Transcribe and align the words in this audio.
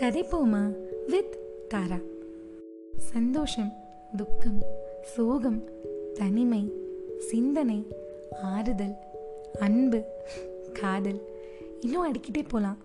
கதைப்போமா 0.00 0.60
with 1.06 1.34
தாரா 1.68 1.98
சந்தோஷம் 3.10 3.72
துக்கம் 4.16 4.60
சோகம் 5.02 5.58
தனிமை 6.14 6.60
சிந்தனை 7.18 7.78
ஆறுதல் 8.42 8.94
அன்பு 9.60 10.00
காதல் 10.72 11.20
இன்னும் 11.80 12.06
அடிக்கிட்டே 12.06 12.42
போகலாம் 12.48 12.78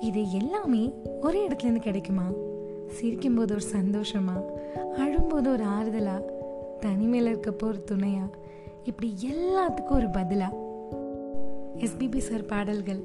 இது 0.00 0.22
எல்லாமே 0.30 0.82
ஒரே 1.20 1.46
இடத்துலேருந்து 1.46 1.80
கிடைக்குமா 1.80 2.26
சிரிக்கும்போது 2.98 3.52
ஒரு 3.52 3.66
சந்தோஷமா 3.72 4.36
அழும்போது 4.96 5.50
ஒரு 5.50 5.66
ஆறுதலா 5.68 6.16
தனிமையில் 6.80 7.30
இருக்கப்போ 7.32 7.66
ஒரு 7.66 7.82
துணையா 7.90 8.24
இப்படி 8.84 9.10
எல்லாத்துக்கும் 9.28 9.98
ஒரு 9.98 10.06
பதிலா 10.08 10.48
எஸ்பிபி 11.78 12.18
சார் 12.18 12.44
பாடல்கள் 12.44 13.00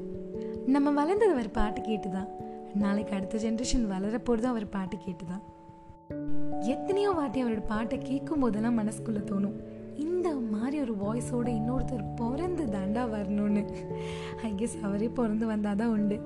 நம்ம 0.66 0.92
வளர்ந்தது 0.92 1.36
ஒரு 1.36 1.50
பாட்டு 1.50 1.82
கேட்டு 1.82 2.10
தான் 2.10 2.30
நாளைக்கு 2.76 3.16
அடுத்த 3.16 3.38
ஜென்ரேஷன் 3.38 3.92
வளரப்போகிறது 3.92 4.44
அவர் 4.44 4.70
பாட்டு 4.70 4.98
கேட்டு 4.98 5.26
தான் 5.26 5.44
எத்தனையோ 6.62 7.10
வாட்டி 7.10 7.44
அவரோட 7.44 7.66
பாட்டை 7.68 7.98
கேட்கும் 7.98 8.40
போதெல்லாம் 8.40 8.78
மனசுக்குள்ளே 8.80 9.22
தோணும். 9.32 9.56
இந்த 9.98 10.36
மாதிரி 10.36 10.82
ஒரு 10.82 10.94
வாய்ஸோட 10.94 11.48
இன்னொருத்தர் 11.48 12.16
பிறந்து 12.16 12.64
தாண்டா 12.64 13.04
வரணும்னு. 13.14 13.64
ஐ 14.42 14.54
கெஸ் 14.58 14.82
அவரே 14.82 15.08
பிறந்து 15.08 15.46
வந்தால் 15.46 15.76
தான் 15.76 15.90
உண்டு. 15.90 16.20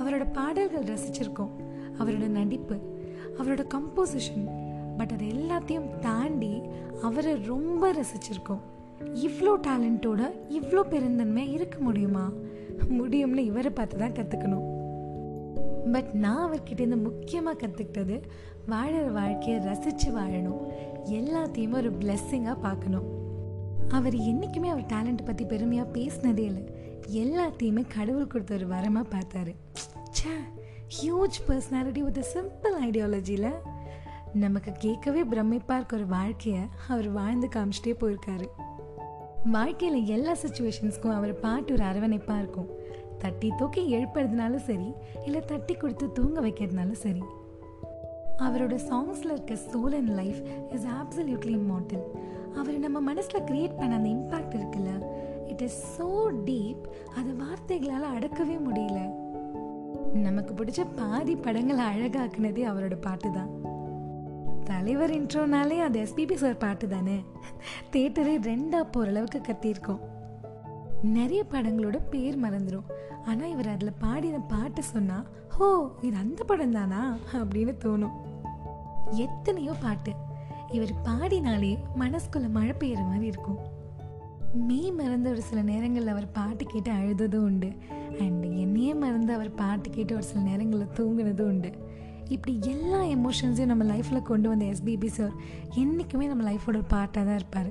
அவரோட 0.00 0.26
பாடல்கள் 0.32 0.82
ரசிச்சிருக்கோம். 0.82 1.52
அவரோட 1.98 2.26
நடிப்பு 2.28 2.76
அவரோட 3.38 3.64
கம்போசிஷன் 3.74 4.46
பட் 4.96 5.12
அது 5.12 5.26
எல்லாத்தையும் 5.26 5.98
தாண்டி 5.98 6.62
அவரை 7.02 7.34
ரொம்ப 7.44 7.92
ரசிச்சிருக்கோம். 7.92 8.62
இவ்வளோ 9.14 9.52
டேலண்ட்டோட 9.66 10.22
இவ்வளோ 10.48 10.82
பெருந்தன்மையாக 10.90 11.52
இருக்க 11.52 11.78
முடியுமா? 11.78 12.32
முடியும்னு 12.98 13.38
இவரை 13.38 13.70
பார்த்து 13.70 13.96
தான் 13.98 14.12
கற்றுக்கணும் 14.12 14.79
பட் 15.92 16.10
நான் 16.12 16.52
அவர்கிட்டேருந்து 16.52 17.02
முக்கியமாக 17.02 17.66
கற்றுக்கிட்டது 17.66 18.22
வாழற 18.68 19.12
வாழ்க்கையை 19.12 19.64
ரசித்து 19.64 20.10
வாழணும். 20.16 20.60
எல்லாத்தையுமே 21.04 21.72
ஒரு 21.72 21.90
பிளெஸ்ஸிங்காக 21.90 22.60
பார்க்கணும். 22.60 23.08
அவர் 23.88 24.14
என்றைக்குமே 24.14 24.68
அவர் 24.68 24.84
டேலண்ட் 24.84 25.24
பற்றி 25.24 25.44
பெருமையாக 25.44 25.90
பேசினதே 25.98 26.38
இல்லை. 26.38 26.64
எல்லாத்தையுமே 27.12 27.84
கடவுள் 27.96 28.26
கொடுத்த 28.26 28.54
ஒரு 28.54 28.68
வரமாக 28.68 29.04
பார்த்தாரு. 29.10 29.54
சே 30.10 30.28
ஹியூஜ் 30.96 31.38
பர்சனாலிட்டி 31.48 31.98
வித் 31.98 32.26
சிம்பிள் 32.34 32.76
ஐடியாலஜியில் 32.82 33.52
நமக்கு 34.32 34.72
கேட்கவே 34.72 35.22
பிரமிப்பாக 35.24 35.74
இருக்க 35.74 35.96
ஒரு 35.96 36.06
வாழ்க்கையை 36.06 36.62
அவர் 36.88 37.10
வாழ்ந்து 37.10 37.48
காமிச்சிட்டே 37.56 37.94
போயிருக்காரு. 38.00 38.46
வாழ்க்கையில் 39.44 40.04
எல்லா 40.04 40.36
சுச்சுவேஷன்ஸ்க்கும் 40.46 41.14
அவர் 41.14 41.40
பாட்டு 41.40 41.72
ஒரு 41.72 41.84
அரவணைப்பாக 41.84 42.38
இருக்கும். 42.38 42.68
தட்டி 43.20 43.52
தூக்கி 43.58 43.96
எழுப்புறதுனாலும் 43.96 44.66
சரி 44.68 44.88
இல்லை 45.24 45.40
தட்டி 45.40 45.74
கொடுத்து 45.74 46.12
தூங்க 46.12 46.40
வைக்கிறதுனாலும் 46.40 47.02
சரி. 47.06 47.22
அவரோட 48.38 48.74
சாங்ஸில் 48.90 49.32
இருக்க 49.32 49.54
soul 49.54 49.94
and 49.94 50.10
life 50.10 50.40
is 50.72 50.86
absolutely 51.00 51.54
immortal 51.60 52.04
அவர் 52.56 52.78
நம்ம 52.78 53.00
மனசில் 53.00 53.42
க்ரியேட் 53.42 53.78
பண்ண 53.78 53.96
அந்த 53.96 54.08
இம்பேக்ட் 54.08 54.54
இருக்குல்ல 54.54 54.92
இட் 55.48 55.62
இஸ் 55.62 55.80
ஸோ 55.98 56.08
டீப் 56.46 56.84
அதை 57.16 57.32
வார்த்தைகளால் 57.32 58.12
அடக்கவே 58.14 58.56
முடியல. 58.68 59.00
நமக்கு 60.22 60.52
பிடிச்ச 60.54 60.86
பாதி 60.96 61.36
படங்களை 61.36 61.84
அழகாக்குனதே 61.84 62.62
அவரோட 62.70 62.96
பாட்டு 63.00 63.30
தான் 63.32 63.50
தலைவர் 64.64 65.10
இன்ட்ரோனாலே 65.10 65.78
அது 65.80 65.98
எஸ்பிபி 66.00 66.34
சார் 66.34 66.56
பாட்டு 66.56 66.88
தானே? 66.88 67.18
தேட்டரே 67.92 68.34
ரெண்டாக 68.40 68.84
போகிற 68.90 69.10
அளவுக்கு 69.10 69.40
கத்தியிருக்கோம். 69.40 70.02
நிறைய 71.02 71.44
படங்களோட 71.50 71.98
பேர் 72.10 72.42
மறந்துடும் 72.42 72.88
ஆனால் 73.26 73.50
இவர் 73.50 73.68
அதில் 73.68 73.92
பாடின 73.98 74.38
பாட்டு 74.38 74.82
சொன்னால் 74.82 75.26
ஹோ 75.48 75.94
இது 76.02 76.16
அந்த 76.16 76.44
படம் 76.44 76.70
தானா? 76.70 77.16
அப்படின்னு 77.32 77.74
தோணும். 77.84 78.10
எத்தனையோ 79.10 79.72
பாட்டு. 79.82 80.12
இவர் 80.68 80.92
பாடினாலே 81.02 81.78
மனசுக்குள்ள 81.98 82.50
மழை 82.50 82.74
பெய்யுற 82.78 83.06
மாதிரி 83.06 83.26
இருக்கும். 83.26 83.58
மெய் 84.54 84.92
மறந்த 84.92 85.30
ஒரு 85.30 85.42
சில 85.42 85.62
நேரங்களில் 85.62 86.08
அவர் 86.08 86.32
பாட்டு 86.32 86.64
கேட்டு 86.64 86.90
அழுததும் 86.90 87.44
உண்டு. 87.44 87.72
அண்ட் 88.20 88.44
என்னையே 88.44 88.94
மறந்து 88.94 89.32
அவர் 89.32 89.54
பாட்டு 89.54 89.90
கேட்டு 89.90 90.14
ஒரு 90.14 90.22
சில 90.22 90.40
நேரங்களில் 90.40 90.86
தூங்குனதும் 90.86 91.46
உண்டு. 91.46 91.72
இப்படி 92.28 92.58
எல்லா 92.62 93.02
எமோஷன்ஸையும் 93.02 93.64
நம்ம 93.64 93.84
லைஃப்பில் 93.84 94.22
கொண்டு 94.22 94.48
வந்த 94.48 94.64
எஸ்பிபி 94.64 95.06
சார் 95.06 95.32
என்றைக்குமே 95.74 96.26
நம்ம 96.26 96.50
லைஃபோட 96.50 96.68
ஒரு 96.68 96.78
பார்ட்டாக 96.78 97.10
தான் 97.10 97.34
இருப்பார். 97.34 97.70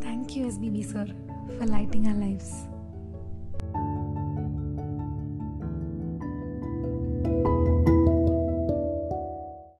Thank you 0.00 0.50
SPB 0.50 0.80
sir 0.80 1.14
for 1.58 1.66
lighting 1.66 2.06
our 2.06 2.14
lives. 2.14 2.75